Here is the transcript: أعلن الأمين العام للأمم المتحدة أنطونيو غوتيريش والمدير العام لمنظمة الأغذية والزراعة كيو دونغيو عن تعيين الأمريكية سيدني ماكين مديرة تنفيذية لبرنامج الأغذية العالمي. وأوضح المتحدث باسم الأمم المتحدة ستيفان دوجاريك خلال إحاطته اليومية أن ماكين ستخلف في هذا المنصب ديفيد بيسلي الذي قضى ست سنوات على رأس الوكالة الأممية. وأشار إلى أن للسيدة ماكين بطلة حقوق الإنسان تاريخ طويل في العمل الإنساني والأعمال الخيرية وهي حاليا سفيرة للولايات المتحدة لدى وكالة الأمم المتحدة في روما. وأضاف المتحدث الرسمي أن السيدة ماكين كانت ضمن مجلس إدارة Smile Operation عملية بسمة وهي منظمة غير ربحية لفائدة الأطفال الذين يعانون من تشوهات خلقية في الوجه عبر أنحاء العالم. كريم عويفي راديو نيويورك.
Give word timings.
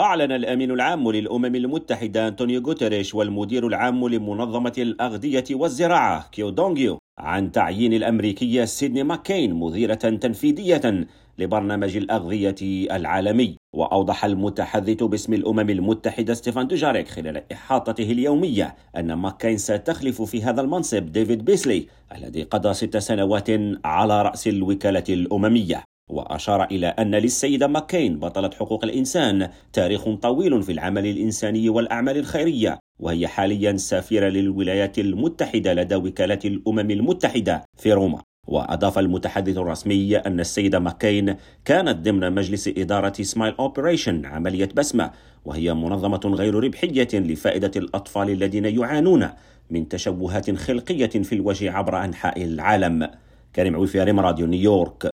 أعلن 0.00 0.32
الأمين 0.32 0.70
العام 0.70 1.10
للأمم 1.10 1.54
المتحدة 1.54 2.28
أنطونيو 2.28 2.60
غوتيريش 2.60 3.14
والمدير 3.14 3.66
العام 3.66 4.08
لمنظمة 4.08 4.72
الأغذية 4.78 5.44
والزراعة 5.50 6.28
كيو 6.32 6.50
دونغيو 6.50 6.98
عن 7.18 7.52
تعيين 7.52 7.92
الأمريكية 7.92 8.64
سيدني 8.64 9.02
ماكين 9.02 9.54
مديرة 9.54 9.94
تنفيذية 9.94 11.06
لبرنامج 11.38 11.96
الأغذية 11.96 12.54
العالمي. 12.96 13.56
وأوضح 13.76 14.24
المتحدث 14.24 15.02
باسم 15.02 15.34
الأمم 15.34 15.70
المتحدة 15.70 16.34
ستيفان 16.34 16.66
دوجاريك 16.66 17.08
خلال 17.08 17.42
إحاطته 17.52 18.12
اليومية 18.12 18.76
أن 18.96 19.12
ماكين 19.12 19.56
ستخلف 19.56 20.22
في 20.22 20.42
هذا 20.42 20.60
المنصب 20.60 21.12
ديفيد 21.12 21.44
بيسلي 21.44 21.86
الذي 22.16 22.42
قضى 22.42 22.74
ست 22.74 22.96
سنوات 22.96 23.48
على 23.84 24.22
رأس 24.22 24.48
الوكالة 24.48 25.04
الأممية. 25.08 25.84
وأشار 26.10 26.64
إلى 26.64 26.86
أن 26.86 27.14
للسيدة 27.14 27.66
ماكين 27.66 28.18
بطلة 28.18 28.50
حقوق 28.58 28.84
الإنسان 28.84 29.48
تاريخ 29.72 30.08
طويل 30.08 30.62
في 30.62 30.72
العمل 30.72 31.06
الإنساني 31.06 31.68
والأعمال 31.68 32.16
الخيرية 32.16 32.78
وهي 33.00 33.28
حاليا 33.28 33.76
سفيرة 33.76 34.28
للولايات 34.28 34.98
المتحدة 34.98 35.74
لدى 35.74 35.94
وكالة 35.94 36.38
الأمم 36.44 36.90
المتحدة 36.90 37.64
في 37.78 37.92
روما. 37.92 38.22
وأضاف 38.48 38.98
المتحدث 38.98 39.58
الرسمي 39.58 40.16
أن 40.16 40.40
السيدة 40.40 40.78
ماكين 40.78 41.36
كانت 41.64 42.08
ضمن 42.08 42.32
مجلس 42.32 42.68
إدارة 42.68 43.22
Smile 43.22 43.54
Operation 43.58 44.26
عملية 44.26 44.68
بسمة 44.76 45.10
وهي 45.44 45.74
منظمة 45.74 46.20
غير 46.24 46.54
ربحية 46.54 47.08
لفائدة 47.14 47.70
الأطفال 47.76 48.30
الذين 48.30 48.64
يعانون 48.64 49.28
من 49.70 49.88
تشوهات 49.88 50.50
خلقية 50.50 51.06
في 51.06 51.34
الوجه 51.34 51.72
عبر 51.72 52.04
أنحاء 52.04 52.42
العالم. 52.42 53.10
كريم 53.56 53.76
عويفي 53.76 54.00
راديو 54.00 54.46
نيويورك. 54.46 55.10